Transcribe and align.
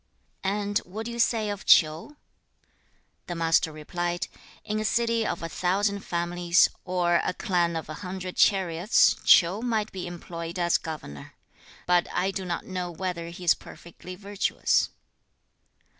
3. 0.41 0.51
'And 0.51 0.77
what 0.79 1.05
do 1.05 1.11
you 1.11 1.19
say 1.19 1.51
of 1.51 1.63
Ch'iu?' 1.63 2.15
The 3.27 3.35
Master 3.35 3.71
replied, 3.71 4.29
'In 4.65 4.79
a 4.79 4.83
city 4.83 5.27
of 5.27 5.43
a 5.43 5.47
thousand 5.47 5.99
families, 5.99 6.67
or 6.85 7.21
a 7.23 7.35
clan 7.35 7.75
of 7.75 7.87
a 7.87 7.93
hundred 8.01 8.35
chariots, 8.35 9.13
Ch'iu 9.23 9.61
might 9.61 9.91
be 9.91 10.07
employed 10.07 10.57
as 10.57 10.79
governor, 10.79 11.35
but 11.85 12.07
I 12.11 12.31
do 12.31 12.45
not 12.45 12.65
know 12.65 12.89
whether 12.89 13.27
he 13.29 13.43
is 13.43 13.53
perfectly 13.53 14.15
virtuous.' 14.15 14.89